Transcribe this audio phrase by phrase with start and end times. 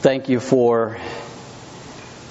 [0.00, 0.96] thank you for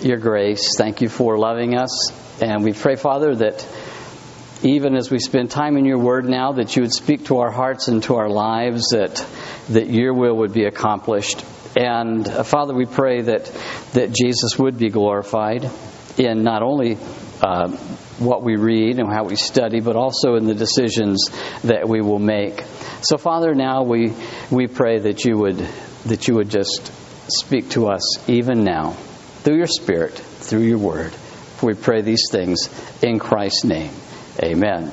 [0.02, 0.76] your grace.
[0.76, 2.12] Thank you for loving us.
[2.42, 3.68] And we pray, Father, that
[4.64, 7.52] even as we spend time in your word now, that you would speak to our
[7.52, 9.24] hearts and to our lives, that,
[9.70, 11.46] that your will would be accomplished.
[11.78, 13.46] And uh, Father, we pray that,
[13.94, 15.70] that Jesus would be glorified
[16.18, 16.98] in not only
[17.42, 17.70] uh,
[18.18, 21.30] what we read and how we study, but also in the decisions
[21.64, 22.64] that we will make.
[23.02, 24.14] So, Father, now we,
[24.50, 25.68] we pray that you would
[26.06, 26.94] that you would just
[27.32, 28.92] speak to us even now
[29.44, 31.14] through your Spirit, through your Word.
[31.62, 32.70] We pray these things
[33.04, 33.92] in Christ's name.
[34.42, 34.92] Amen.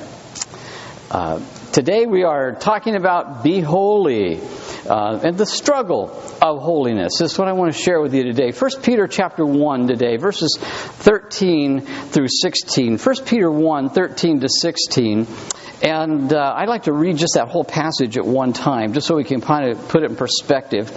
[1.09, 4.41] Uh, today we are talking about be holy
[4.89, 6.09] uh, and the struggle
[6.41, 7.17] of holiness.
[7.19, 8.51] This is what I want to share with you today.
[8.51, 12.97] 1 Peter chapter 1 today, verses 13 through 16.
[12.97, 15.27] 1 Peter 1, 13 to 16.
[15.81, 19.15] And uh, I'd like to read just that whole passage at one time, just so
[19.15, 20.89] we can kind of put it in perspective.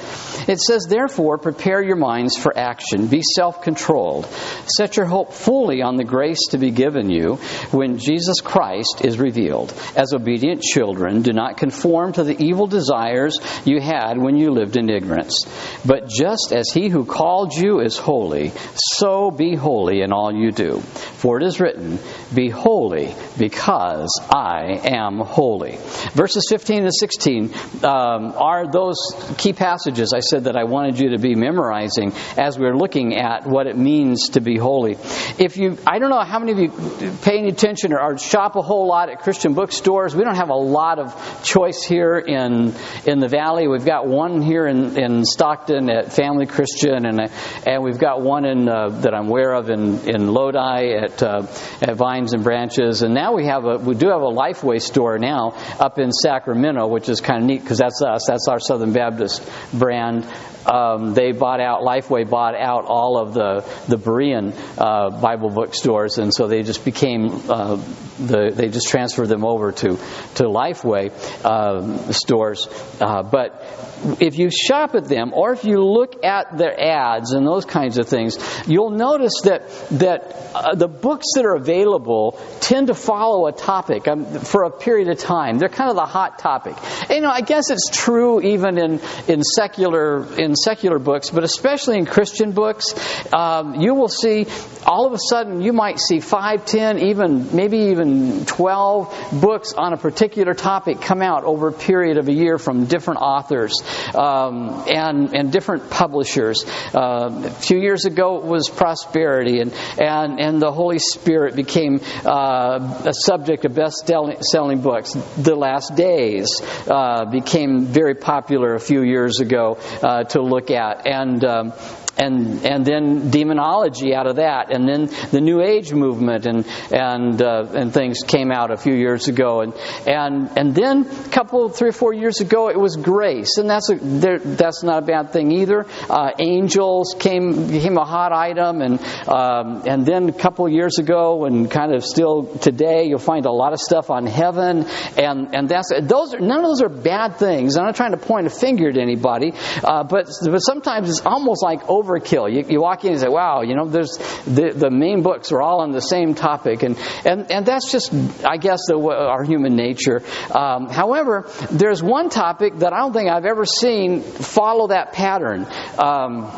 [0.48, 3.06] It says, Therefore, prepare your minds for action.
[3.06, 4.26] Be self controlled.
[4.74, 7.34] Set your hope fully on the grace to be given you
[7.72, 9.74] when Jesus Christ is revealed.
[9.96, 14.76] As obedient children, do not conform to the evil desires you had when you lived
[14.76, 15.44] in ignorance.
[15.84, 20.50] But just as he who called you is holy, so be holy in all you
[20.50, 20.80] do.
[20.80, 21.98] For it is written,
[22.34, 25.78] Be holy, because I am holy.
[26.12, 28.96] Verses 15 to 16 um, are those
[29.38, 33.46] key passages I said that I wanted you to be memorizing as we're looking at
[33.46, 34.98] what it means to be holy.
[35.38, 38.56] If you, I don't know how many of you pay any attention or, or shop
[38.56, 40.14] a whole lot at Christian bookstores.
[40.14, 42.74] We don't have a lot of choice here in
[43.06, 43.66] in the valley.
[43.66, 47.30] We've got one here in, in Stockton at Family Christian, and
[47.66, 51.46] and we've got one in uh, that I'm aware of in in Lodi at uh,
[51.80, 55.18] at Vines and Branches, and now we have a we do have a Lifeway store
[55.18, 58.26] now up in Sacramento, which is kind of neat because that's us.
[58.26, 60.26] That's our Southern Baptist brand.
[60.66, 66.18] Um, they bought out Lifeway bought out all of the the Berean uh, Bible bookstores,
[66.18, 67.76] and so they just became uh,
[68.18, 69.88] the they just transferred them over to
[70.34, 71.10] to Lifeway
[71.44, 72.68] uh, stores.
[73.00, 73.89] Uh, but
[74.20, 77.98] if you shop at them or if you look at their ads and those kinds
[77.98, 83.46] of things, you'll notice that that uh, the books that are available tend to follow
[83.46, 85.58] a topic um, for a period of time.
[85.58, 86.76] They're kind of the hot topic.
[87.02, 91.44] And, you know, I guess it's true even in in secular in secular books, but
[91.44, 92.94] especially in Christian books,
[93.32, 94.46] um, you will see
[94.86, 99.92] all of a sudden you might see five, ten, even maybe even twelve books on
[99.92, 103.82] a particular topic come out over a period of a year from different authors
[104.14, 106.64] um, and, and different publishers.
[106.94, 112.00] Uh, a few years ago it was prosperity, and, and, and the Holy Spirit became
[112.24, 114.10] uh, a subject of best
[114.50, 115.12] selling books.
[115.36, 121.06] The Last Days uh, became very popular a few years ago uh, to look at.
[121.06, 121.72] And um,
[122.20, 127.40] and and then demonology out of that, and then the New Age movement and and
[127.42, 129.74] uh, and things came out a few years ago, and
[130.06, 133.90] and and then a couple, three or four years ago, it was grace, and that's
[133.90, 135.86] a that's not a bad thing either.
[136.08, 141.44] Uh, angels came became a hot item, and um, and then a couple years ago,
[141.46, 144.86] and kind of still today, you'll find a lot of stuff on heaven,
[145.16, 147.76] and and that's those are, none of those are bad things.
[147.76, 151.62] I'm not trying to point a finger at anybody, uh, but but sometimes it's almost
[151.62, 152.52] like over overkill.
[152.52, 155.62] You, you walk in and say, wow, you know, there's the, the main books are
[155.62, 156.82] all on the same topic.
[156.82, 158.12] And, and, and that's just,
[158.44, 160.22] I guess, the, our human nature.
[160.54, 165.66] Um, however, there's one topic that I don't think I've ever seen follow that pattern.
[165.98, 166.50] Um,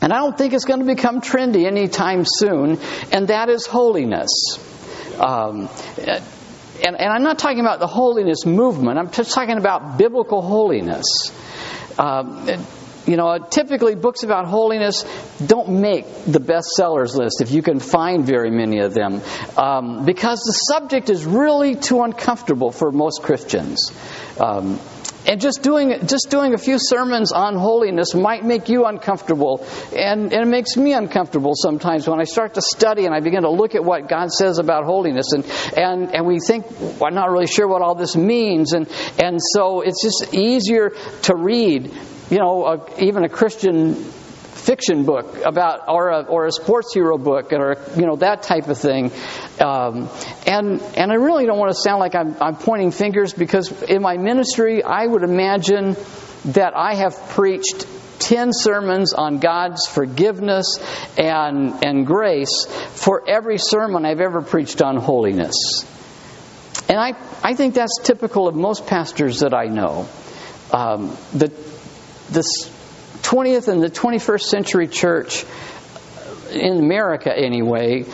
[0.00, 2.78] and I don't think it's going to become trendy anytime soon,
[3.10, 4.30] and that is holiness.
[5.18, 5.68] Um,
[5.98, 11.32] and, and, I'm not talking about the holiness movement, I'm just talking about biblical holiness.
[11.98, 12.46] Um,
[13.08, 15.04] you know, typically books about holiness
[15.44, 19.22] don't make the bestsellers list if you can find very many of them,
[19.56, 23.90] um, because the subject is really too uncomfortable for most Christians.
[24.38, 24.78] Um,
[25.28, 30.32] and just doing just doing a few sermons on holiness might make you uncomfortable, and,
[30.32, 33.50] and it makes me uncomfortable sometimes when I start to study and I begin to
[33.50, 35.44] look at what God says about holiness, and
[35.76, 38.88] and and we think well, I'm not really sure what all this means, and
[39.18, 40.90] and so it's just easier
[41.22, 41.94] to read
[42.30, 43.94] you know, a, even a Christian
[44.68, 48.68] fiction book about, or a, or a sports hero book, or you know that type
[48.68, 49.10] of thing.
[49.60, 50.10] Um,
[50.46, 54.02] and and I really don't want to sound like I'm, I'm pointing fingers because in
[54.02, 55.96] my ministry, I would imagine
[56.44, 57.86] that I have preached
[58.18, 60.78] 10 sermons on God's forgiveness
[61.16, 65.86] and, and grace for every sermon I've ever preached on holiness.
[66.90, 70.08] And I, I think that's typical of most pastors that I know.
[70.72, 71.50] Um, the
[72.30, 72.70] this
[73.28, 75.44] 20th and the 21st century church,
[76.50, 78.06] in America anyway,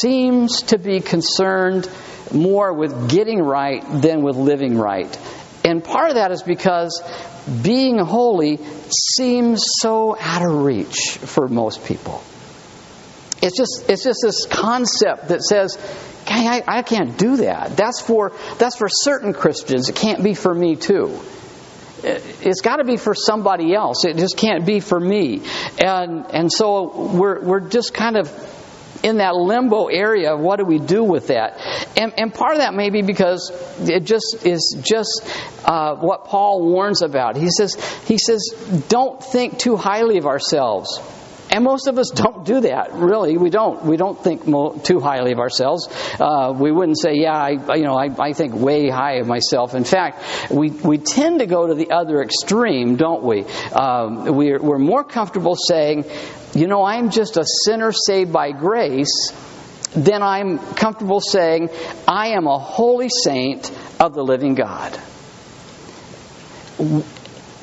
[0.00, 1.88] seems to be concerned
[2.34, 5.16] more with getting right than with living right.
[5.64, 7.00] And part of that is because
[7.62, 8.58] being holy
[8.90, 12.24] seems so out of reach for most people.
[13.40, 15.78] It's just, it's just this concept that says,
[16.26, 17.76] I, I can't do that.
[17.76, 19.88] That's for, that's for certain Christians.
[19.88, 21.20] It can't be for me too
[22.06, 24.04] it's got to be for somebody else.
[24.04, 25.42] It just can't be for me.
[25.78, 28.30] And and so we're we're just kind of
[29.02, 31.60] in that limbo area of what do we do with that?
[31.96, 35.22] And, and part of that may be because it just is just
[35.64, 37.36] uh, what Paul warns about.
[37.36, 37.74] He says
[38.06, 38.42] he says
[38.88, 41.00] don't think too highly of ourselves.
[41.50, 43.36] And most of us don't do that, really.
[43.36, 43.84] We don't.
[43.84, 45.88] We don't think mo- too highly of ourselves.
[46.18, 49.74] Uh, we wouldn't say, "Yeah, I, you know, I, I think way high of myself."
[49.74, 53.44] In fact, we we tend to go to the other extreme, don't we?
[53.72, 56.04] Um, we're, we're more comfortable saying,
[56.54, 59.32] "You know, I'm just a sinner saved by grace."
[59.94, 61.70] Then I'm comfortable saying,
[62.06, 63.70] "I am a holy saint
[64.00, 64.98] of the living God."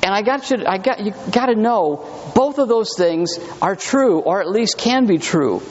[0.04, 3.74] And I got you, I got, you got to know both of those things are
[3.74, 5.62] true, or at least can be true.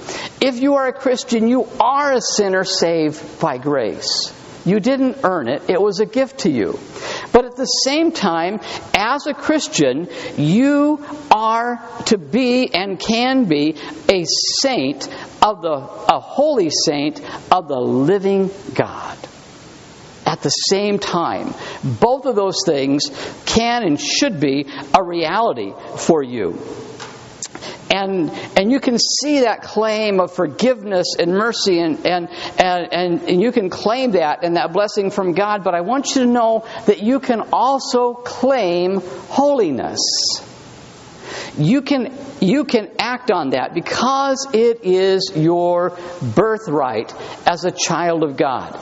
[0.41, 4.33] If you are a Christian, you are a sinner saved by grace.
[4.65, 6.79] You didn't earn it, it was a gift to you.
[7.31, 8.59] But at the same time,
[8.97, 13.77] as a Christian, you are to be and can be
[14.09, 14.25] a
[14.61, 15.07] saint
[15.43, 17.21] of the, a holy saint
[17.51, 19.17] of the living God
[20.33, 21.53] at the same time.
[21.83, 23.11] Both of those things
[23.45, 26.59] can and should be a reality for you.
[27.93, 32.27] And, and you can see that claim of forgiveness and mercy, and, and,
[32.59, 36.23] and, and you can claim that and that blessing from God, but I want you
[36.23, 39.99] to know that you can also claim holiness.
[41.55, 45.95] You can, you can act on that because it is your
[46.35, 47.13] birthright
[47.45, 48.79] as a child of God.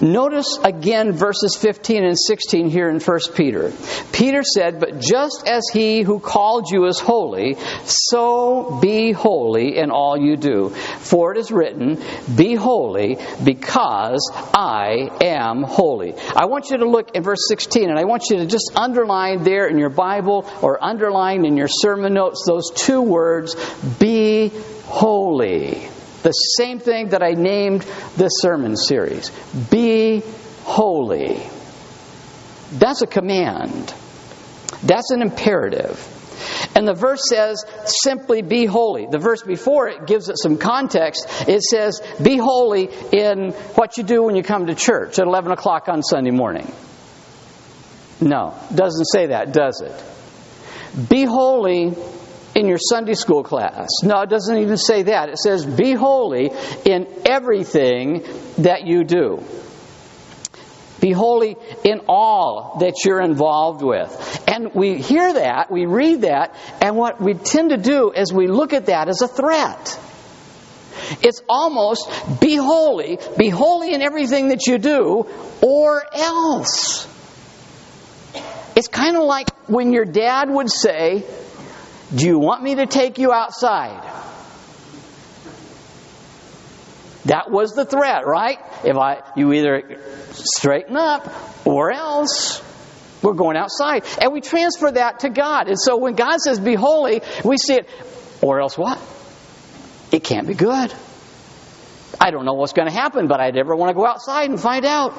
[0.00, 3.72] Notice again verses 15 and 16 here in 1 Peter.
[4.12, 9.90] Peter said, But just as he who called you is holy, so be holy in
[9.90, 10.70] all you do.
[10.70, 12.02] For it is written,
[12.34, 16.14] Be holy because I am holy.
[16.34, 19.42] I want you to look in verse 16 and I want you to just underline
[19.42, 23.54] there in your Bible or underline in your sermon notes those two words,
[23.98, 24.50] Be
[24.86, 25.89] holy.
[26.22, 27.82] The same thing that I named
[28.16, 29.30] this sermon series
[29.70, 30.22] Be
[30.64, 31.42] holy.
[32.72, 33.94] That's a command,
[34.82, 36.16] that's an imperative.
[36.74, 39.06] And the verse says, simply be holy.
[39.10, 41.26] The verse before it gives it some context.
[41.46, 45.52] It says, be holy in what you do when you come to church at 11
[45.52, 46.72] o'clock on Sunday morning.
[48.20, 51.08] No, doesn't say that, does it?
[51.08, 51.94] Be holy
[52.60, 53.88] in your Sunday school class.
[54.02, 55.30] No, it doesn't even say that.
[55.30, 56.50] It says, be holy
[56.84, 58.22] in everything
[58.58, 59.42] that you do.
[61.00, 64.44] Be holy in all that you're involved with.
[64.46, 68.46] And we hear that, we read that, and what we tend to do is we
[68.46, 69.98] look at that as a threat.
[71.22, 72.10] It's almost
[72.40, 75.26] be holy, be holy in everything that you do,
[75.62, 77.08] or else.
[78.76, 81.24] It's kind of like when your dad would say,
[82.14, 84.02] do you want me to take you outside?
[87.26, 88.58] That was the threat, right?
[88.84, 90.00] If I you either
[90.32, 92.62] straighten up or else
[93.22, 94.04] we're going outside.
[94.20, 95.68] And we transfer that to God.
[95.68, 97.88] And so when God says be holy, we see it
[98.40, 98.98] or else what?
[100.10, 100.92] It can't be good.
[102.20, 104.60] I don't know what's going to happen, but I never want to go outside and
[104.60, 105.14] find out.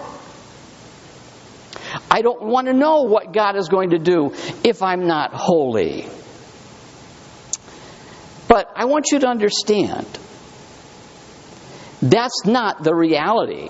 [2.09, 6.07] I don't want to know what God is going to do if I'm not holy.
[8.51, 10.05] But I want you to understand
[12.01, 13.69] that's not the reality.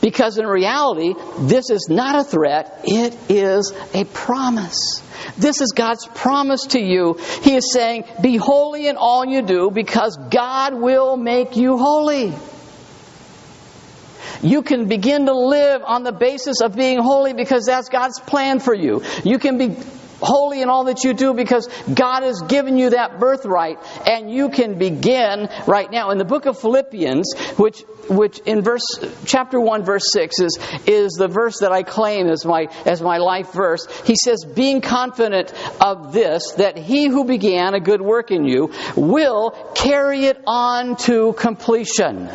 [0.00, 5.02] Because in reality, this is not a threat, it is a promise.
[5.36, 7.14] This is God's promise to you.
[7.42, 12.32] He is saying, Be holy in all you do because God will make you holy.
[14.42, 18.60] You can begin to live on the basis of being holy because that's God's plan
[18.60, 19.02] for you.
[19.24, 19.76] You can be
[20.20, 24.50] holy in all that you do because God has given you that birthright and you
[24.50, 26.10] can begin right now.
[26.10, 28.82] In the book of Philippians, which which in verse
[29.24, 33.18] chapter 1 verse 6 is is the verse that I claim as my as my
[33.18, 33.86] life verse.
[34.04, 38.72] He says being confident of this that he who began a good work in you
[38.96, 42.28] will carry it on to completion.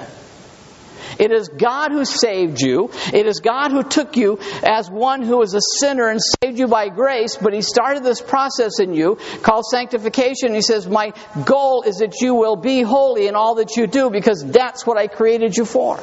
[1.19, 2.89] It is God who saved you.
[3.13, 6.67] It is God who took you as one who was a sinner and saved you
[6.67, 10.53] by grace, but He started this process in you called sanctification.
[10.53, 11.13] He says, My
[11.45, 14.97] goal is that you will be holy in all that you do because that's what
[14.97, 15.99] I created you for.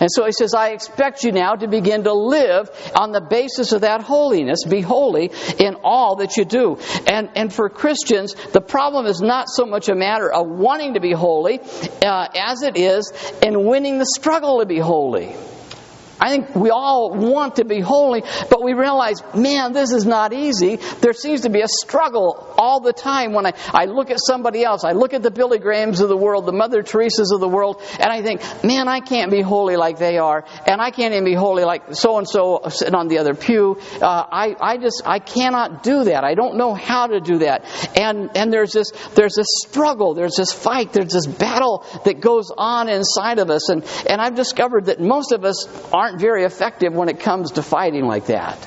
[0.00, 3.72] And so he says, I expect you now to begin to live on the basis
[3.72, 4.64] of that holiness.
[4.64, 6.78] Be holy in all that you do.
[7.06, 11.00] And, and for Christians, the problem is not so much a matter of wanting to
[11.00, 13.12] be holy uh, as it is
[13.42, 15.34] in winning the struggle to be holy.
[16.20, 20.32] I think we all want to be holy, but we realize, man, this is not
[20.32, 20.76] easy.
[21.00, 24.64] There seems to be a struggle all the time when I, I look at somebody
[24.64, 24.84] else.
[24.84, 27.82] I look at the Billy Grahams of the world, the Mother Teresa's of the world,
[28.00, 31.24] and I think, man, I can't be holy like they are, and I can't even
[31.24, 33.78] be holy like so and so sitting on the other pew.
[34.00, 36.24] Uh, I, I just, I cannot do that.
[36.24, 37.64] I don't know how to do that.
[37.96, 42.50] And, and there's this, there's this struggle, there's this fight, there's this battle that goes
[42.56, 43.68] on inside of us.
[43.68, 47.52] And, and I've discovered that most of us aren't aren't very effective when it comes
[47.52, 48.66] to fighting like that.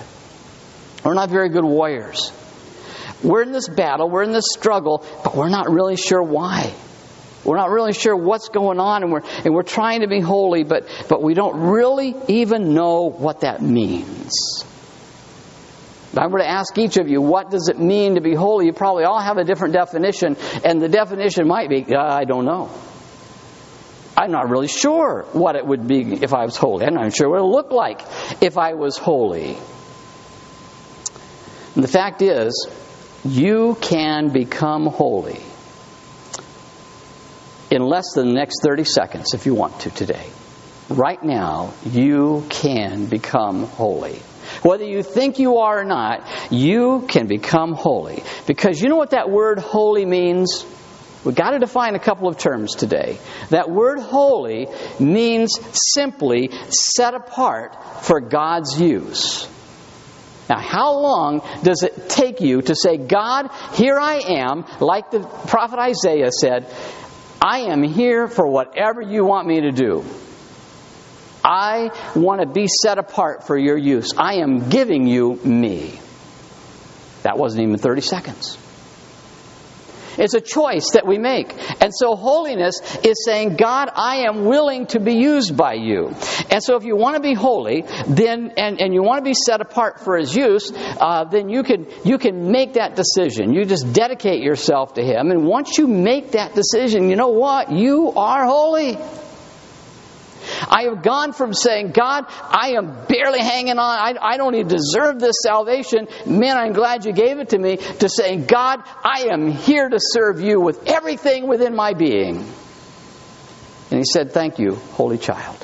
[1.04, 2.32] We're not very good warriors.
[3.24, 6.72] We're in this battle, we're in this struggle, but we're not really sure why.
[7.44, 10.64] We're not really sure what's going on, and we're, and we're trying to be holy,
[10.64, 14.32] but, but we don't really even know what that means.
[16.12, 18.68] If I were to ask each of you, what does it mean to be holy?
[18.68, 22.46] You probably all have a different definition, and the definition might be, uh, I don't
[22.46, 22.70] know.
[24.18, 26.86] I'm not really sure what it would be if I was holy.
[26.86, 28.02] I'm not sure what it would look like
[28.42, 29.58] if I was holy.
[31.76, 32.68] And the fact is,
[33.24, 35.42] you can become holy
[37.70, 40.28] in less than the next 30 seconds if you want to today.
[40.90, 44.20] Right now, you can become holy.
[44.62, 48.24] Whether you think you are or not, you can become holy.
[48.46, 50.66] Because you know what that word holy means?
[51.24, 53.20] We've got to define a couple of terms today.
[53.50, 54.68] That word holy
[55.00, 55.60] means
[55.94, 59.48] simply set apart for God's use.
[60.50, 65.20] Now, how long does it take you to say, God, here I am, like the
[65.20, 66.66] prophet Isaiah said,
[67.42, 70.04] I am here for whatever you want me to do.
[71.44, 74.14] I want to be set apart for your use.
[74.18, 76.00] I am giving you me.
[77.24, 78.58] That wasn't even 30 seconds.
[80.18, 81.54] It's a choice that we make.
[81.82, 86.14] And so holiness is saying, God, I am willing to be used by you.
[86.50, 89.34] And so if you want to be holy, then and, and you want to be
[89.34, 93.54] set apart for his use, uh, then you can you can make that decision.
[93.54, 95.32] You just dedicate yourself to him.
[95.32, 97.72] And once you make that decision, you know what?
[97.72, 98.98] You are holy.
[100.72, 103.80] I have gone from saying, God, I am barely hanging on.
[103.80, 106.08] I, I don't even deserve this salvation.
[106.26, 107.76] Man, I'm glad you gave it to me.
[107.76, 112.38] To saying, God, I am here to serve you with everything within my being.
[112.38, 115.58] And he said, Thank you, holy child.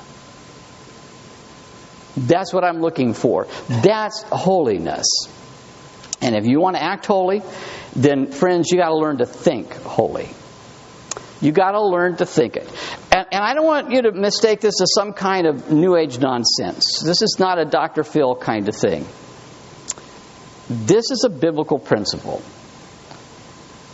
[2.18, 3.48] That's what I'm looking for.
[3.70, 5.08] That's holiness.
[6.22, 7.44] And if you want to act holy,
[7.96, 10.30] then friends, you got to learn to think holy.
[11.42, 12.68] You got to learn to think it.
[13.16, 16.20] And, and, I don't want you to mistake this as some kind of New Age
[16.20, 17.02] nonsense.
[17.04, 18.04] This is not a Dr.
[18.04, 19.06] Phil kind of thing.
[20.70, 22.42] This is a biblical principle.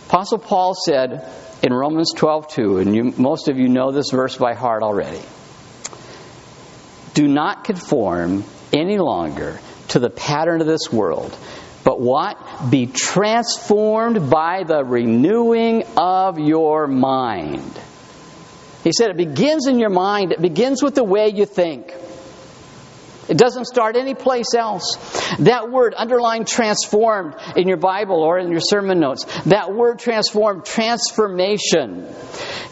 [0.07, 1.27] Apostle Paul said
[1.62, 5.21] in Romans 12:2, and you, most of you know this verse by heart already.
[7.13, 9.59] Do not conform any longer
[9.89, 11.38] to the pattern of this world,
[11.83, 12.37] but what?
[12.69, 17.79] Be transformed by the renewing of your mind.
[18.83, 21.93] He said it begins in your mind, it begins with the way you think.
[23.30, 24.98] It doesn't start anyplace else.
[25.39, 30.65] That word, underlined transformed in your Bible or in your sermon notes, that word transformed,
[30.65, 32.08] transformation.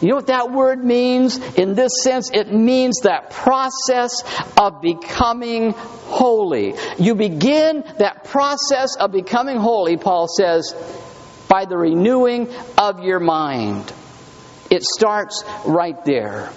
[0.00, 1.38] You know what that word means?
[1.54, 4.22] In this sense, it means that process
[4.58, 6.74] of becoming holy.
[6.98, 10.74] You begin that process of becoming holy, Paul says,
[11.48, 13.92] by the renewing of your mind.
[14.70, 16.50] It starts right there.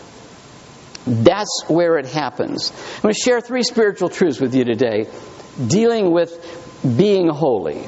[1.08, 2.72] That's where it happens.
[2.96, 5.08] I'm going to share three spiritual truths with you today
[5.68, 6.34] dealing with
[6.98, 7.88] being holy,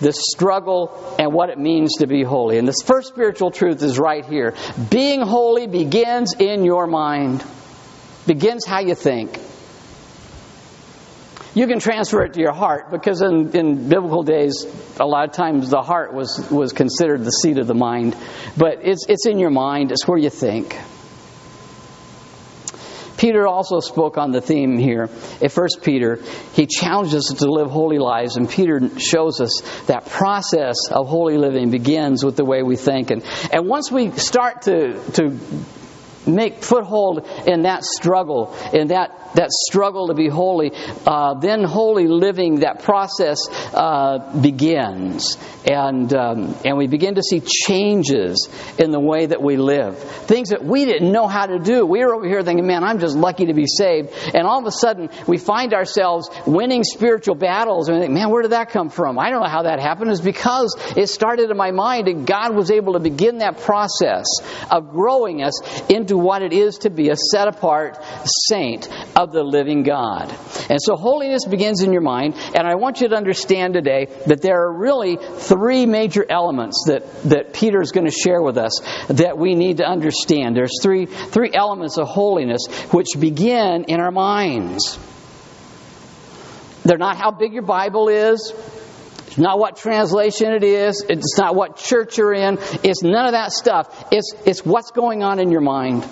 [0.00, 2.58] the struggle, and what it means to be holy.
[2.58, 4.54] And this first spiritual truth is right here.
[4.90, 7.44] Being holy begins in your mind,
[8.26, 9.38] begins how you think.
[11.54, 14.66] You can transfer it to your heart because in, in biblical days,
[15.00, 18.14] a lot of times the heart was, was considered the seat of the mind.
[18.56, 20.78] But it's, it's in your mind, it's where you think.
[23.18, 25.10] Peter also spoke on the theme here.
[25.40, 26.20] In 1 Peter,
[26.54, 31.36] he challenges us to live holy lives, and Peter shows us that process of holy
[31.36, 33.10] living begins with the way we think.
[33.10, 35.38] And, and once we start to, to
[36.28, 40.72] make foothold in that struggle, in that, that struggle to be holy,
[41.06, 45.36] uh, then holy living, that process uh, begins.
[45.66, 49.98] And, um, and we begin to see changes in the way that we live.
[49.98, 51.84] Things that we didn't know how to do.
[51.84, 54.10] We were over here thinking, man, I'm just lucky to be saved.
[54.34, 57.88] And all of a sudden, we find ourselves winning spiritual battles.
[57.88, 59.18] And we think, man, where did that come from?
[59.18, 60.10] I don't know how that happened.
[60.10, 64.26] It's because it started in my mind, and God was able to begin that process
[64.70, 67.98] of growing us into what it is to be a set apart
[68.48, 70.34] saint of the living God.
[70.70, 74.42] And so holiness begins in your mind, and I want you to understand today that
[74.42, 78.80] there are really three major elements that, that Peter is going to share with us
[79.08, 80.56] that we need to understand.
[80.56, 84.98] There's three, three elements of holiness which begin in our minds.
[86.84, 88.52] They're not how big your Bible is.
[89.38, 91.04] Not what translation it is.
[91.08, 92.58] It's not what church you're in.
[92.82, 94.06] It's none of that stuff.
[94.10, 96.06] It's, it's what's going on in your mind.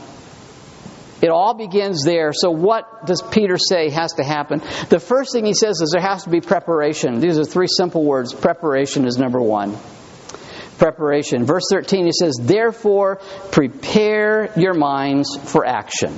[1.23, 2.33] It all begins there.
[2.33, 4.61] So, what does Peter say has to happen?
[4.91, 7.21] The first thing he says is there has to be preparation.
[7.21, 8.35] These are three simple words.
[8.35, 9.77] Preparation is number one.
[10.79, 11.47] Preparation.
[11.47, 13.17] Verse 13, he says, Therefore,
[13.51, 16.13] prepare your minds for action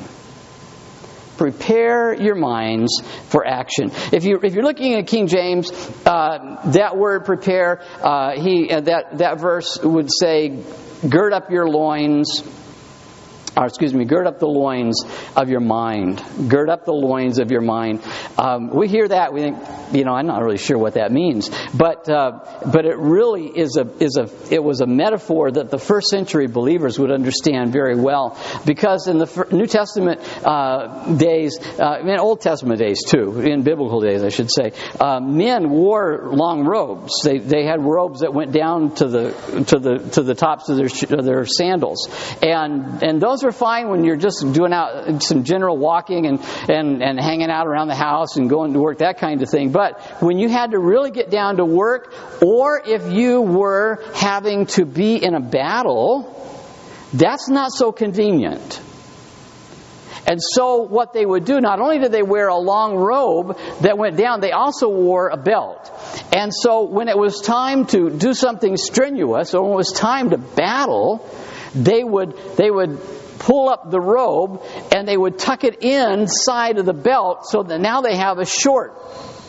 [1.39, 3.91] prepare your minds for action.
[4.13, 5.71] If you if you're looking at King James,
[6.05, 10.63] uh, that word prepare, uh, he uh, that that verse would say,
[11.09, 12.43] gird up your loins
[13.59, 15.05] or excuse me, gird up the loins
[15.37, 16.23] of your mind.
[16.49, 18.03] Gird up the loins of your mind.
[18.39, 19.59] Um, we hear that, we think,
[19.93, 22.41] you know, I'm not really sure what that means, but uh,
[22.73, 26.47] but it really is a is a it was a metaphor that the first century
[26.47, 32.41] believers would understand very well, because in the New Testament uh, days, uh, in Old
[32.41, 37.23] Testament days too, in biblical days, I should say, uh, men wore long robes.
[37.25, 40.77] They they had robes that went down to the to the to the tops of
[40.77, 42.09] their of their sandals,
[42.43, 47.03] and and those are fine when you're just doing out some general walking and, and,
[47.03, 49.73] and hanging out around the house and going to work, that kind of thing.
[49.73, 54.67] But when you had to really get down to work, or if you were having
[54.67, 56.35] to be in a battle,
[57.13, 58.83] that's not so convenient.
[60.27, 63.97] And so, what they would do, not only did they wear a long robe that
[63.97, 65.91] went down, they also wore a belt.
[66.35, 70.29] And so, when it was time to do something strenuous, or when it was time
[70.31, 71.27] to battle,
[71.75, 73.01] they would, they would
[73.39, 74.63] pull up the robe
[74.95, 78.47] and they would tuck it inside of the belt so that now they have a
[78.47, 78.95] short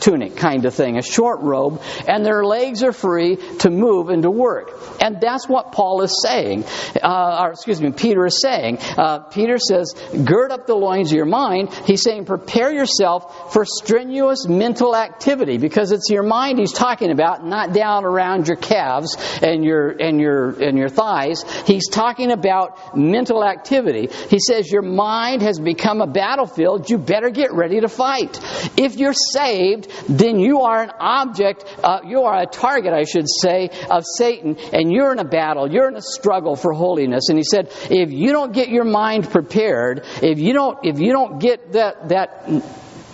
[0.00, 4.22] tunic kind of thing, a short robe, and their legs are free to move and
[4.22, 4.72] to work.
[5.00, 6.64] And that's what Paul is saying,
[7.02, 8.78] uh, or excuse me, Peter is saying.
[8.98, 11.72] Uh, Peter says, gird up the loins of your mind.
[11.86, 17.44] He's saying, prepare yourself for strenuous mental activity because it's your mind he's talking about,
[17.44, 21.44] not down around your calves and your and your and your thighs.
[21.66, 24.08] He's talking about mental activity.
[24.28, 26.90] He says your mind has become a battlefield.
[26.90, 28.38] You better get ready to fight.
[28.76, 33.26] If you're saved, then you are an object, uh, you are a target, I should
[33.28, 37.28] say, of Satan, and you're in a battle, you're in a struggle for holiness.
[37.28, 41.12] And he said, if you don't get your mind prepared, if you don't, if you
[41.12, 42.46] don't get that, that,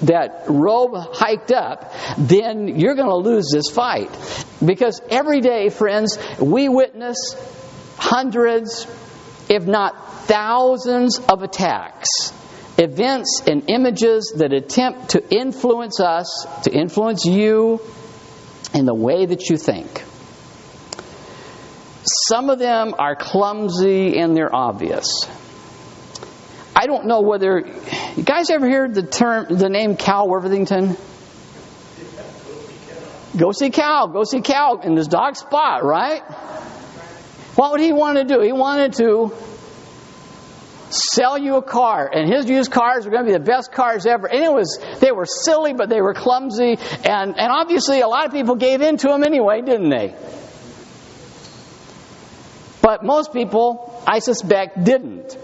[0.02, 4.10] that robe hiked up, then you're going to lose this fight.
[4.64, 7.16] Because every day, friends, we witness
[7.96, 8.86] hundreds,
[9.48, 12.32] if not thousands, of attacks
[12.78, 17.80] events and images that attempt to influence us, to influence you
[18.74, 20.02] in the way that you think.
[22.28, 25.26] Some of them are clumsy and they're obvious.
[26.74, 27.66] I don't know whether
[28.16, 30.96] you guys ever heard the term the name Cal Worthington?
[33.36, 36.22] Go see Cal, go see Cal in this dog spot, right?
[37.56, 38.42] What would he want to do?
[38.42, 39.32] He wanted to
[40.90, 44.06] sell you a car, and his used cars were going to be the best cars
[44.06, 44.26] ever.
[44.26, 48.26] And it was they were silly, but they were clumsy, and and obviously a lot
[48.26, 50.14] of people gave in to him anyway, didn't they?
[52.82, 55.36] But most people, I suspect, didn't.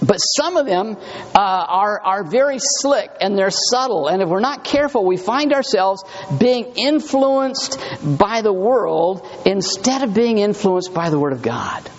[0.00, 0.96] But some of them
[1.34, 4.08] uh, are, are very slick and they're subtle.
[4.08, 6.04] And if we're not careful, we find ourselves
[6.38, 11.90] being influenced by the world instead of being influenced by the Word of God.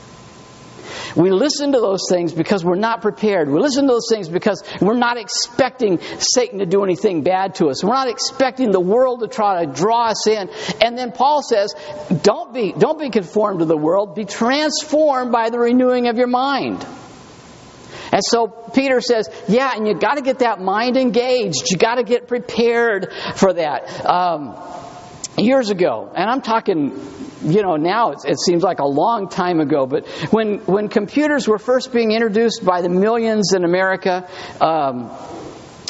[1.15, 3.49] We listen to those things because we're not prepared.
[3.49, 7.67] We listen to those things because we're not expecting Satan to do anything bad to
[7.67, 7.83] us.
[7.83, 10.49] We're not expecting the world to try to draw us in.
[10.81, 11.73] And then Paul says,
[12.21, 14.15] don't be, don't be conformed to the world.
[14.15, 16.85] Be transformed by the renewing of your mind.
[18.11, 21.69] And so Peter says, yeah, and you got to get that mind engaged.
[21.71, 24.05] You got to get prepared for that.
[24.05, 24.55] Um,
[25.45, 26.99] years ago, and I'm talking,
[27.43, 31.59] you know, now it, seems like a long time ago, but when, when computers were
[31.59, 34.29] first being introduced by the millions in America,
[34.59, 35.11] um,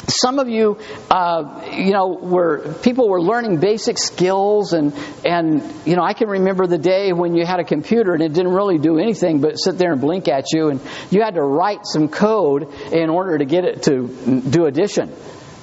[0.08, 0.78] some of you,
[1.10, 6.28] uh, you know, were people were learning basic skills, and and you know, I can
[6.28, 9.54] remember the day when you had a computer and it didn't really do anything but
[9.58, 13.38] sit there and blink at you, and you had to write some code in order
[13.38, 14.06] to get it to
[14.48, 15.12] do addition,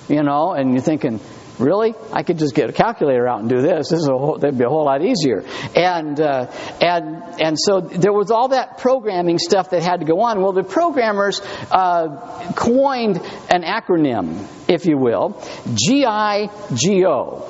[0.09, 1.19] you know, and you're thinking,
[1.59, 1.93] Really?
[2.11, 3.89] I could just get a calculator out and do this.
[3.89, 5.43] This is a whole, that'd be a whole lot easier.
[5.75, 10.21] And uh, and and so there was all that programming stuff that had to go
[10.21, 10.41] on.
[10.41, 13.17] Well, the programmers uh, coined
[13.51, 15.33] an acronym, if you will,
[15.67, 17.47] GIGO.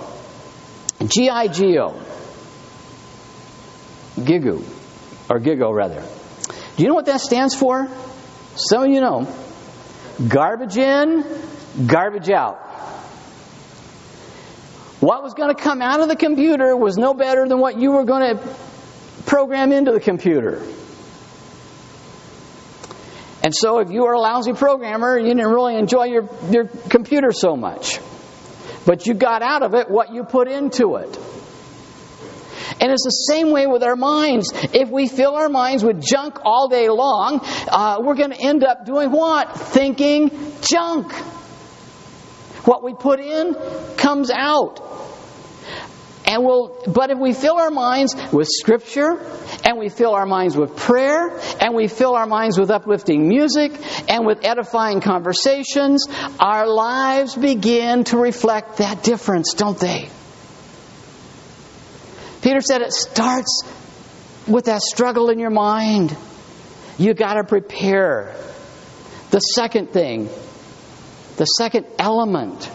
[1.00, 2.04] GIGO.
[4.16, 4.64] Gigu,
[5.30, 6.04] or Gigo rather.
[6.76, 7.88] Do you know what that stands for?
[8.56, 9.34] Some of you know.
[10.28, 11.26] Garbage in,
[11.88, 12.60] garbage out.
[15.04, 17.92] What was going to come out of the computer was no better than what you
[17.92, 18.56] were going to
[19.26, 20.66] program into the computer.
[23.44, 27.34] And so, if you were a lousy programmer, you didn't really enjoy your, your computer
[27.34, 28.00] so much.
[28.86, 31.18] But you got out of it what you put into it.
[32.80, 34.54] And it's the same way with our minds.
[34.72, 38.64] If we fill our minds with junk all day long, uh, we're going to end
[38.64, 39.54] up doing what?
[39.54, 41.12] Thinking junk.
[42.64, 43.56] What we put in
[43.98, 44.93] comes out.
[46.26, 49.20] And we'll, but if we fill our minds with Scripture,
[49.66, 53.74] and we fill our minds with prayer, and we fill our minds with uplifting music,
[54.10, 56.08] and with edifying conversations,
[56.40, 60.10] our lives begin to reflect that difference, don't they?
[62.42, 63.64] Peter said it starts
[64.48, 66.16] with that struggle in your mind.
[66.98, 68.36] You got to prepare.
[69.32, 70.30] The second thing,
[71.38, 72.70] the second element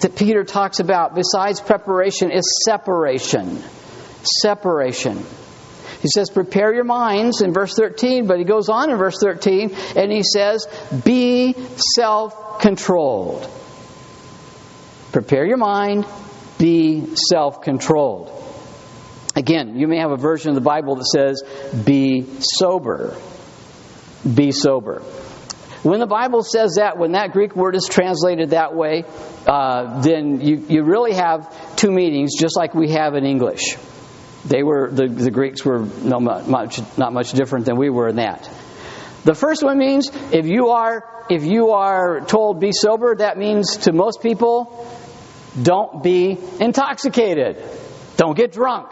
[0.00, 3.62] that Peter talks about besides preparation is separation.
[4.42, 5.24] Separation.
[6.02, 9.74] He says, prepare your minds in verse 13, but he goes on in verse 13
[9.96, 10.66] and he says,
[11.04, 11.54] be
[11.94, 13.50] self controlled.
[15.12, 16.06] Prepare your mind,
[16.58, 18.32] be self controlled.
[19.34, 21.42] Again, you may have a version of the Bible that says,
[21.84, 23.16] be sober.
[24.34, 25.02] Be sober.
[25.82, 29.04] When the Bible says that, when that Greek word is translated that way,
[29.46, 33.76] uh, then you, you really have two meanings, just like we have in English.
[34.44, 38.16] They were the, the Greeks were no much, not much different than we were in
[38.16, 38.48] that.
[39.24, 43.78] The first one means if you are if you are told be sober, that means
[43.78, 44.86] to most people,
[45.60, 47.62] don't be intoxicated,
[48.16, 48.90] don't get drunk.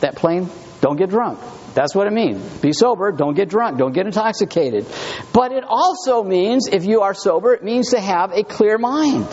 [0.00, 1.40] That plain, don't get drunk.
[1.74, 2.40] That's what it means.
[2.58, 4.86] Be sober, don't get drunk, don't get intoxicated.
[5.32, 9.26] But it also means, if you are sober, it means to have a clear mind.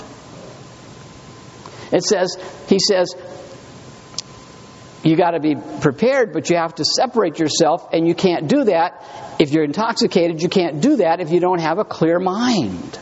[1.91, 3.15] It says, he says,
[5.03, 8.63] you got to be prepared, but you have to separate yourself, and you can't do
[8.65, 9.35] that.
[9.39, 12.99] If you're intoxicated, you can't do that if you don't have a clear mind.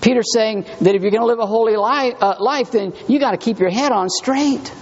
[0.00, 3.20] Peter's saying that if you're going to live a holy life, uh, life then you
[3.20, 4.72] got to keep your head on straight.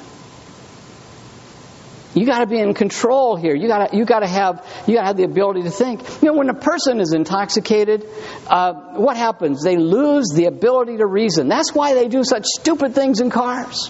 [2.15, 3.55] You got to be in control here.
[3.55, 6.01] You got to you got to have you got to have the ability to think.
[6.23, 8.09] You know, when a person is intoxicated,
[8.49, 9.63] uh, what happens?
[9.63, 11.49] They lose the ability to reason.
[11.49, 13.89] That's why they do such stupid things in cars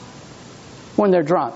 [0.96, 1.54] when they're drunk.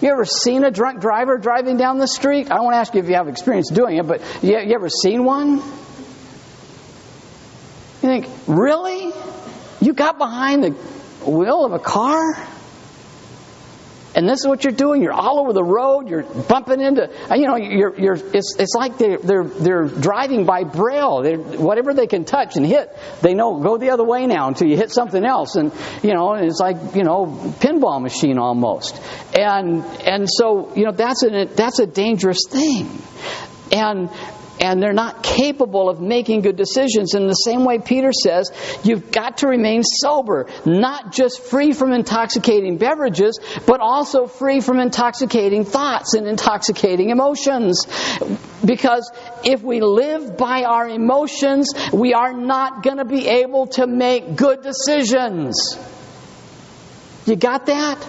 [0.00, 2.50] You ever seen a drunk driver driving down the street?
[2.50, 5.24] I to ask you if you have experience doing it, but you, you ever seen
[5.24, 5.56] one?
[5.56, 5.62] You
[8.02, 9.12] think, really?
[9.80, 10.70] You got behind the
[11.28, 12.22] wheel of a car?
[14.16, 15.02] And this is what you're doing.
[15.02, 16.08] You're all over the road.
[16.08, 20.64] You're bumping into, you know, you're, you're, it's, it's like they're, they're, they're driving by
[20.64, 21.20] braille.
[21.22, 24.68] They're, whatever they can touch and hit, they know go the other way now until
[24.68, 25.56] you hit something else.
[25.56, 25.70] And,
[26.02, 27.26] you know, it's like, you know,
[27.60, 28.98] pinball machine almost.
[29.38, 32.88] And, and so, you know, that's a, that's a dangerous thing.
[33.70, 34.08] And
[34.60, 37.14] and they're not capable of making good decisions.
[37.14, 38.50] In the same way, Peter says,
[38.84, 44.80] you've got to remain sober, not just free from intoxicating beverages, but also free from
[44.80, 47.86] intoxicating thoughts and intoxicating emotions.
[48.64, 49.10] Because
[49.44, 54.36] if we live by our emotions, we are not going to be able to make
[54.36, 55.78] good decisions.
[57.26, 58.06] You got that?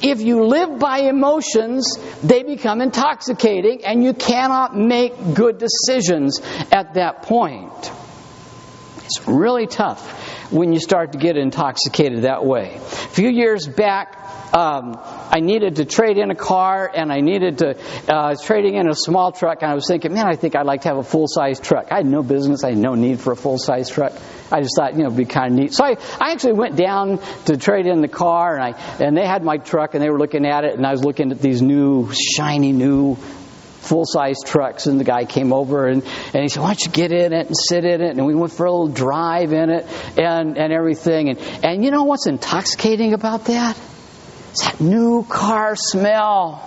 [0.00, 6.94] If you live by emotions, they become intoxicating and you cannot make good decisions at
[6.94, 7.92] that point.
[9.04, 12.76] It's really tough when you start to get intoxicated that way.
[12.76, 14.96] A few years back, um,
[15.30, 17.76] I needed to trade in a car and I needed to,
[18.08, 20.56] uh, I was trading in a small truck and I was thinking, man, I think
[20.56, 21.88] I'd like to have a full size truck.
[21.90, 24.12] I had no business, I had no need for a full size truck.
[24.50, 25.74] I just thought, you know, it'd be kind of neat.
[25.74, 29.26] So I, I actually went down to trade in the car, and I and they
[29.26, 31.60] had my truck, and they were looking at it, and I was looking at these
[31.62, 33.16] new, shiny, new
[33.88, 36.02] full size trucks and the guy came over and,
[36.34, 38.16] and he said, Why don't you get in it and sit in it?
[38.16, 39.86] And we went for a little drive in it
[40.18, 41.30] and, and everything.
[41.30, 43.78] And, and you know what's intoxicating about that?
[44.50, 46.64] It's that new car smell.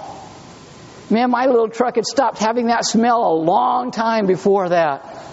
[1.09, 5.30] Man, my little truck had stopped having that smell a long time before that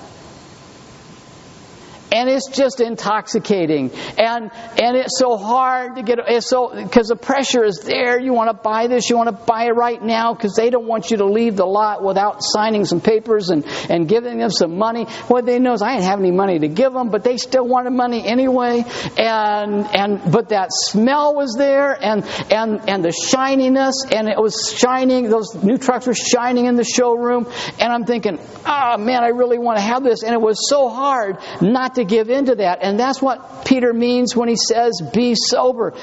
[2.13, 3.91] and it's just intoxicating.
[4.19, 8.19] And and it's so hard to get it's so because the pressure is there.
[8.19, 10.87] You want to buy this you want to buy it right now because they don't
[10.87, 14.79] want you to leave the lot without signing some papers and and giving them some
[14.79, 15.05] money.
[15.29, 17.67] What they know is i didn't have any money to give them but they still
[17.67, 18.85] wanted money anyway.
[19.19, 24.75] And and but that smell was there and and and the shininess and it was
[24.77, 27.47] shining those new trucks were shining in the showroom.
[27.79, 30.23] And i'm thinking oh man i really want to have this.
[30.23, 32.81] And it was so hard not to give in to that.
[32.83, 35.95] And that's what Peter means when he says, be sober.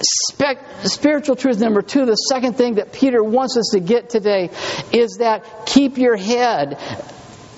[0.00, 4.50] Spe- spiritual truth number two, the second thing that Peter wants us to get today
[4.92, 6.78] is that keep your head.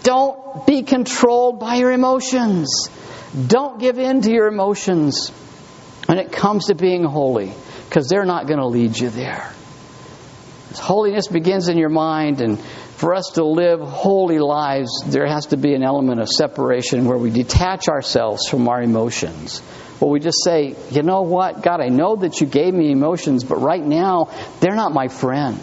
[0.03, 2.89] Don't be controlled by your emotions.
[3.47, 5.31] Don't give in to your emotions
[6.07, 7.53] when it comes to being holy,
[7.89, 9.53] because they're not going to lead you there.
[10.77, 12.63] Holiness begins in your mind, and
[12.97, 17.19] for us to live holy lives, there has to be an element of separation where
[17.19, 19.61] we detach ourselves from our emotions.
[19.99, 23.45] Where we just say, you know what, God, I know that you gave me emotions,
[23.45, 24.31] but right now,
[24.61, 25.61] they're not my friend.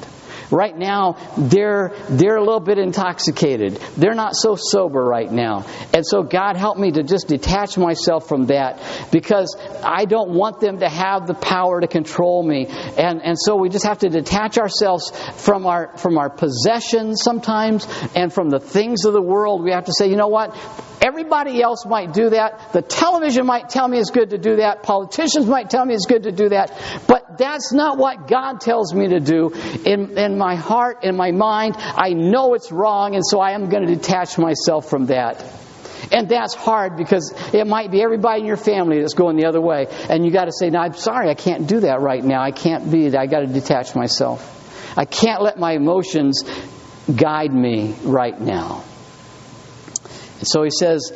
[0.53, 3.77] Right now, they're, they're a little bit intoxicated.
[3.97, 5.65] They're not so sober right now.
[5.95, 8.79] And so, God, help me to just detach myself from that
[9.11, 12.67] because I don't want them to have the power to control me.
[12.67, 17.87] And, and so we just have to detach ourselves from our, from our possessions sometimes
[18.15, 19.63] and from the things of the world.
[19.63, 20.55] We have to say, you know what?
[21.03, 22.71] Everybody else might do that.
[22.71, 24.83] The television might tell me it's good to do that.
[24.83, 26.71] Politicians might tell me it's good to do that.
[27.07, 29.49] But that's not what God tells me to do.
[29.85, 33.69] In, in my heart, and my mind, I know it's wrong, and so I am
[33.69, 35.41] going to detach myself from that.
[36.11, 39.61] And that's hard because it might be everybody in your family that's going the other
[39.61, 39.87] way.
[40.09, 42.43] And you got to say, no, I'm sorry, I can't do that right now.
[42.43, 43.19] I can't be, that.
[43.19, 44.41] I got to detach myself.
[44.97, 46.43] I can't let my emotions
[47.07, 48.83] guide me right now.
[50.39, 51.13] And so he says,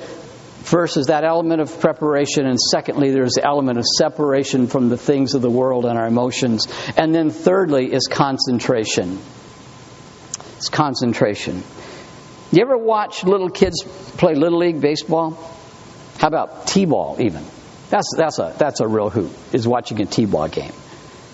[0.68, 4.98] first is that element of preparation, and secondly, there's the element of separation from the
[4.98, 6.68] things of the world and our emotions.
[6.98, 9.20] And then thirdly is concentration.
[10.58, 11.64] It's concentration.
[12.52, 13.84] You ever watch little kids
[14.18, 15.32] play Little League baseball?
[16.18, 17.44] How about T ball, even?
[17.90, 20.74] That's, that's, a, that's a real hoot, is watching a T ball game.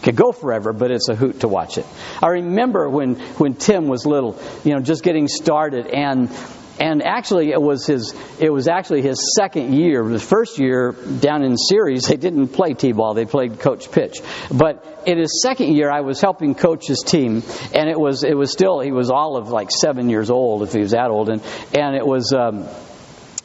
[0.04, 1.86] Could go forever, but it's a hoot to watch it.
[2.22, 6.30] I remember when, when Tim was little, you know, just getting started, and
[6.80, 10.04] and actually it was his it was actually his second year.
[10.04, 13.14] The first year down in Ceres they didn't play t-ball.
[13.14, 14.22] They played coach pitch.
[14.52, 17.44] But in his second year I was helping coach his team.
[17.74, 20.74] And it was it was still he was all of like seven years old if
[20.74, 21.30] he was that old.
[21.30, 21.42] And
[21.74, 22.68] and it was um,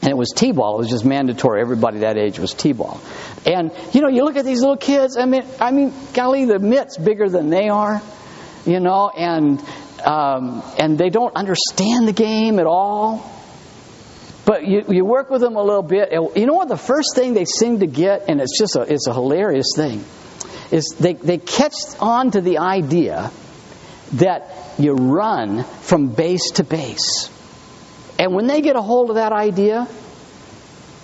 [0.01, 0.75] and it was t-ball.
[0.75, 1.61] It was just mandatory.
[1.61, 2.99] Everybody that age was t-ball.
[3.45, 5.17] And you know you look at these little kids.
[5.17, 8.01] I mean I mean golly the mitt's bigger than they are
[8.65, 9.09] you know.
[9.09, 9.63] And
[10.05, 13.31] um, and they don't understand the game at all.
[14.45, 16.11] But you, you work with them a little bit.
[16.11, 16.69] You know what?
[16.69, 20.03] The first thing they seem to get, and it's just a, it's a hilarious thing,
[20.71, 23.31] is they, they catch on to the idea
[24.13, 27.29] that you run from base to base.
[28.17, 29.87] And when they get a hold of that idea,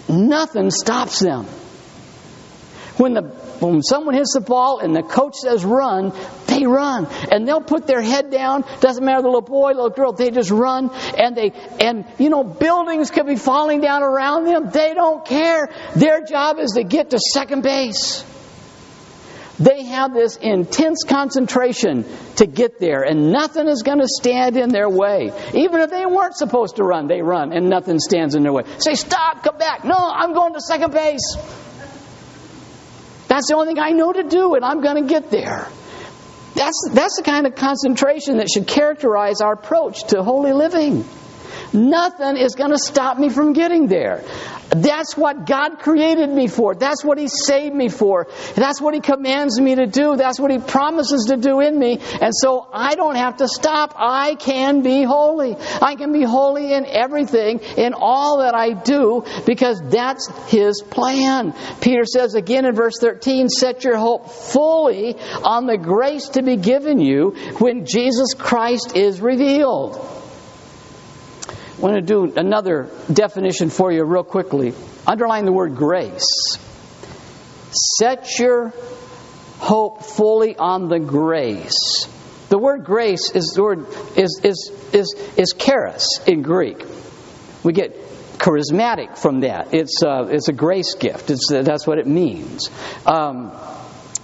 [0.10, 1.46] nothing stops them.
[2.98, 6.14] When the when someone hits the ball and the coach says run,
[6.48, 7.08] they run.
[7.32, 8.64] And they'll put their head down.
[8.80, 10.90] Doesn't matter the little boy, little girl, they just run.
[11.18, 14.70] And they, and you know, buildings could be falling down around them.
[14.70, 15.70] They don't care.
[15.96, 18.26] Their job is to get to second base.
[19.58, 22.06] They have this intense concentration
[22.38, 25.32] to get there, and nothing is going to stand in their way.
[25.54, 28.64] Even if they weren't supposed to run, they run, and nothing stands in their way.
[28.80, 29.86] Say, stop, come back.
[29.86, 31.38] No, I'm going to second base.
[33.36, 35.68] That's the only thing I know to do, and I'm going to get there.
[36.54, 41.04] That's, that's the kind of concentration that should characterize our approach to holy living.
[41.74, 44.24] Nothing is going to stop me from getting there.
[44.70, 46.76] That's what God created me for.
[46.76, 48.28] That's what He saved me for.
[48.56, 50.16] That's what He commands me to do.
[50.16, 52.00] That's what He promises to do in me.
[52.22, 53.94] And so I don't have to stop.
[53.96, 55.56] I can be holy.
[55.82, 61.54] I can be holy in everything, in all that I do, because that's His plan.
[61.82, 66.58] Peter says again in verse 13, set your hope fully on the grace to be
[66.58, 70.24] given you when Jesus Christ is revealed.
[71.86, 74.74] I want to do another definition for you real quickly.
[75.06, 76.58] Underline the word grace.
[78.00, 78.74] Set your
[79.60, 82.08] hope fully on the grace.
[82.50, 83.86] The word grace is the word
[84.18, 86.84] is is is is charis in Greek.
[87.62, 87.94] We get
[88.40, 89.72] charismatic from that.
[89.72, 91.30] It's uh, it's a grace gift.
[91.30, 92.68] It's uh, that's what it means.
[93.06, 93.52] Um,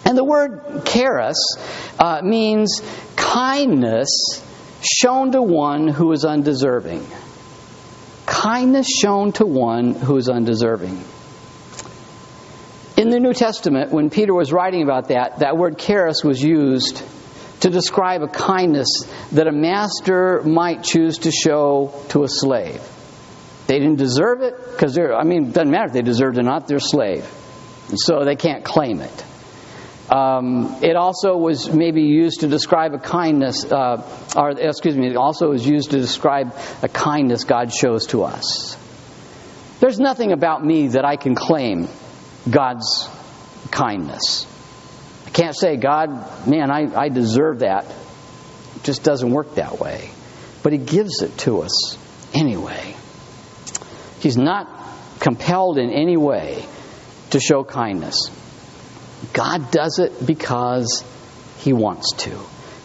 [0.03, 1.37] and the word charis
[1.99, 2.81] uh, means
[3.15, 4.43] kindness
[4.81, 7.05] shown to one who is undeserving.
[8.41, 10.99] Kindness shown to one who is undeserving.
[12.97, 17.03] In the New Testament, when Peter was writing about that, that word charis was used
[17.59, 18.87] to describe a kindness
[19.33, 22.81] that a master might choose to show to a slave.
[23.67, 26.41] They didn't deserve it because they're, I mean, it doesn't matter if they deserved it
[26.41, 27.29] or not, they're slave.
[27.93, 29.25] So they can't claim it.
[30.11, 34.03] Um, it also was maybe used to describe a kindness, uh,
[34.35, 38.77] or excuse me, it also was used to describe a kindness God shows to us.
[39.79, 41.87] There's nothing about me that I can claim
[42.49, 43.07] God's
[43.71, 44.45] kindness.
[45.27, 47.85] I can't say, God, man, I, I deserve that.
[48.75, 50.09] It just doesn't work that way.
[50.61, 51.97] But He gives it to us
[52.33, 52.95] anyway.
[54.19, 54.67] He's not
[55.21, 56.65] compelled in any way
[57.29, 58.29] to show kindness.
[59.33, 61.03] God does it because
[61.59, 62.37] He wants to.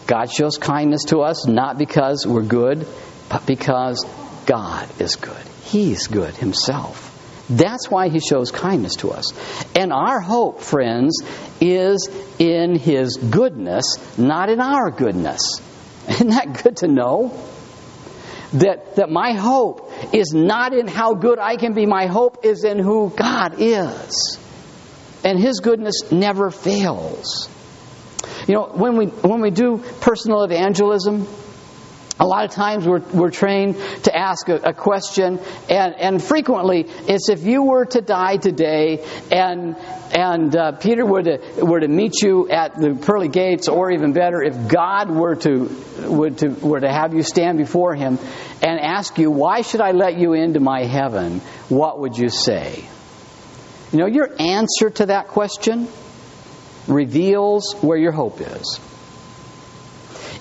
[0.05, 2.87] God shows kindness to us not because we're good,
[3.29, 4.05] but because
[4.45, 5.45] God is good.
[5.63, 7.13] He's good Himself.
[7.49, 9.33] That's why He shows kindness to us.
[9.75, 11.21] And our hope, friends,
[11.59, 15.61] is in His goodness, not in our goodness.
[16.07, 17.37] Isn't that good to know?
[18.53, 22.63] That, that my hope is not in how good I can be, my hope is
[22.63, 24.39] in who God is
[25.27, 27.49] and His goodness never fails.
[28.47, 31.27] You know, when we, when we do personal evangelism,
[32.17, 36.85] a lot of times we're, we're trained to ask a, a, question, and, and frequently
[36.87, 39.75] it's if you were to die today and,
[40.15, 44.13] and uh, Peter were to, were to meet you at the pearly gates, or even
[44.13, 45.69] better, if God were to,
[46.07, 48.17] were to, were to have you stand before him
[48.63, 51.41] and ask you, Why should I let you into my heaven?
[51.67, 52.87] What would you say?
[53.91, 55.87] You know, your answer to that question
[56.87, 58.79] reveals where your hope is.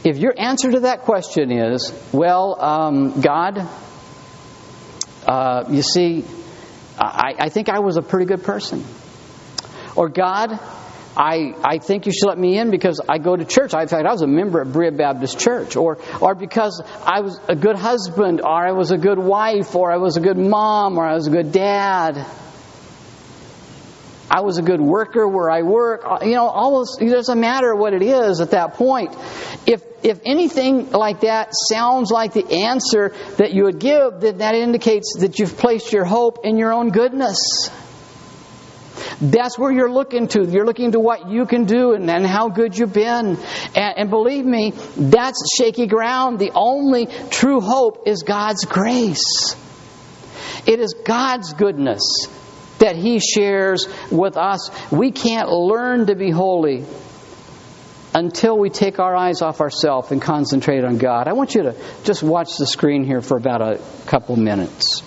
[0.04, 3.68] If your answer to that question is, well, um, God,
[5.26, 6.24] uh, you see,
[6.98, 8.84] I, I think I was a pretty good person.
[9.96, 10.58] Or God,
[11.16, 13.74] I, I think you should let me in because I go to church.
[13.74, 15.74] I, in fact, I was a member of Berea Baptist Church.
[15.74, 19.90] Or, or because I was a good husband, or I was a good wife, or
[19.90, 22.26] I was a good mom, or I was a good dad.
[24.36, 26.02] I was a good worker where I work.
[26.04, 29.16] Uh, you know, almost it doesn't matter what it is at that point.
[29.66, 34.54] If if anything like that sounds like the answer that you would give, then that
[34.54, 37.70] indicates that you've placed your hope in your own goodness.
[39.22, 40.44] That's where you're looking to.
[40.44, 43.38] You're looking to what you can do and, and how good you've been.
[43.74, 46.38] And, and believe me, that's shaky ground.
[46.38, 49.56] The only true hope is God's grace.
[50.66, 52.28] It is God's goodness
[52.78, 54.70] that He shares with us.
[54.90, 56.84] We can't learn to be holy
[58.14, 61.28] until we take our eyes off ourselves and concentrate on God.
[61.28, 65.02] I want you to just watch the screen here for about a couple minutes.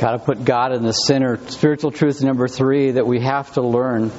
[0.00, 1.38] Got to put God in the center.
[1.50, 4.10] Spiritual truth number three that we have to learn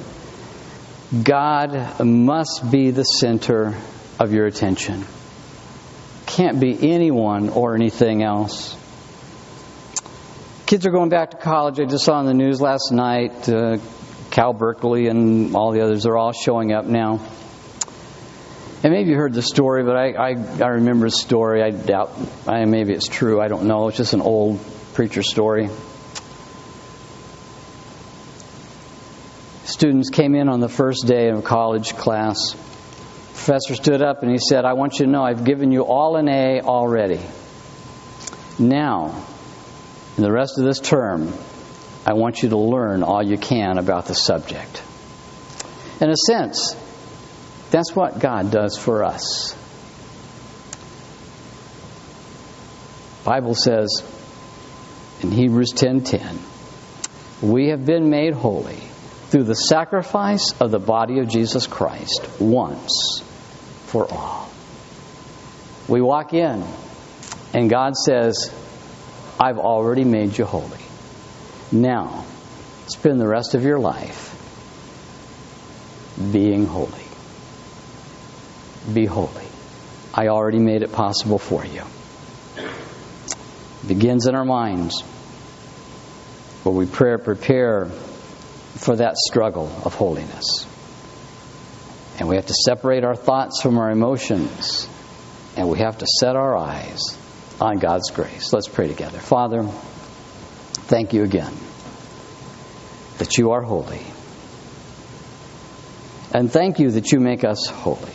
[1.24, 3.74] God must be the center
[4.20, 5.04] of your attention.
[6.24, 8.76] Can't be anyone or anything else.
[10.66, 11.80] Kids are going back to college.
[11.80, 13.78] I just saw on the news last night uh,
[14.30, 17.20] Cal Berkeley and all the others are all showing up now.
[18.84, 21.60] And maybe you heard the story, but I, I, I remember the story.
[21.60, 22.16] I doubt,
[22.46, 23.40] I, maybe it's true.
[23.40, 23.88] I don't know.
[23.88, 24.60] It's just an old
[24.94, 25.68] preacher story.
[29.64, 32.54] Students came in on the first day of college class.
[33.32, 36.16] Professor stood up and he said, I want you to know I've given you all
[36.16, 37.20] an A already.
[38.58, 39.26] Now,
[40.16, 41.32] in the rest of this term,
[42.04, 44.82] I want you to learn all you can about the subject.
[46.00, 46.76] In a sense,
[47.70, 49.56] that's what God does for us.
[53.24, 54.02] Bible says
[55.22, 56.38] in Hebrews 10:10,
[57.40, 58.80] "We have been made holy
[59.30, 63.22] through the sacrifice of the body of Jesus Christ once
[63.86, 64.48] for all."
[65.88, 66.62] We walk in
[67.54, 68.50] and God says,
[69.38, 70.84] "I've already made you holy."
[71.70, 72.24] Now,
[72.86, 74.30] spend the rest of your life
[76.32, 76.88] being holy.
[78.92, 79.46] Be holy.
[80.14, 81.82] I already made it possible for you.
[83.86, 85.00] Begins in our minds
[86.62, 87.86] where we pray, prepare
[88.76, 90.66] for that struggle of holiness.
[92.18, 94.88] And we have to separate our thoughts from our emotions.
[95.56, 97.00] And we have to set our eyes
[97.60, 98.52] on God's grace.
[98.52, 99.18] Let's pray together.
[99.18, 101.52] Father, thank you again
[103.18, 104.02] that you are holy.
[106.34, 108.12] And thank you that you make us holy.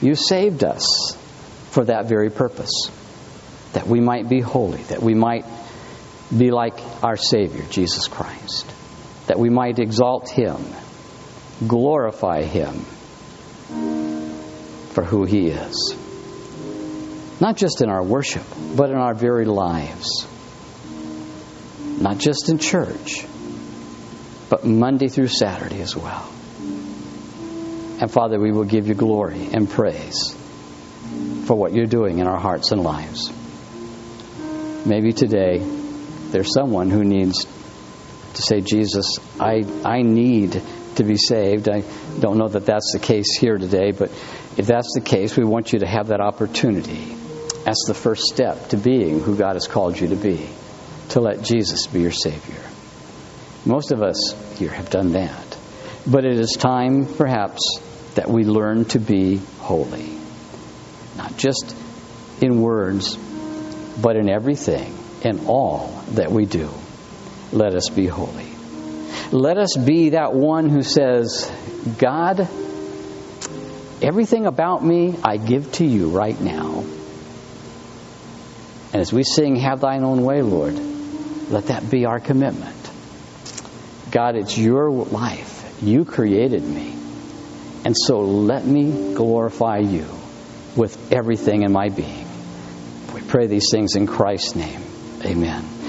[0.00, 1.16] You saved us
[1.70, 2.90] for that very purpose,
[3.72, 5.44] that we might be holy, that we might
[6.36, 8.70] be like our Savior, Jesus Christ,
[9.26, 10.56] that we might exalt Him,
[11.66, 12.80] glorify Him
[14.92, 15.94] for who He is.
[17.40, 18.44] Not just in our worship,
[18.76, 20.26] but in our very lives.
[22.00, 23.26] Not just in church,
[24.48, 26.28] but Monday through Saturday as well.
[28.00, 30.36] And Father, we will give you glory and praise
[31.46, 33.32] for what you're doing in our hearts and lives.
[34.84, 35.58] Maybe today
[36.30, 37.46] there's someone who needs
[38.34, 40.60] to say, Jesus, I, I need
[40.96, 41.68] to be saved.
[41.68, 41.82] I
[42.18, 44.10] don't know that that's the case here today, but
[44.56, 47.14] if that's the case, we want you to have that opportunity.
[47.64, 50.48] That's the first step to being who God has called you to be,
[51.10, 52.62] to let Jesus be your Savior.
[53.64, 55.58] Most of us here have done that.
[56.06, 57.78] But it is time, perhaps,
[58.14, 60.18] that we learn to be holy.
[61.16, 61.76] Not just
[62.40, 63.16] in words,
[64.02, 64.92] but in everything,
[65.22, 66.68] in all that we do.
[67.52, 68.48] Let us be holy.
[69.30, 71.50] Let us be that one who says,
[71.98, 72.40] God,
[74.02, 76.84] everything about me I give to you right now.
[78.92, 80.78] And as we sing, Have Thine Own Way, Lord,
[81.50, 82.76] let that be our commitment.
[84.10, 85.78] God, it's your life.
[85.80, 86.94] You created me.
[87.84, 90.06] And so let me glorify you
[90.76, 92.21] with everything in my being.
[93.32, 94.82] Pray these things in Christ's name.
[95.24, 95.81] Amen.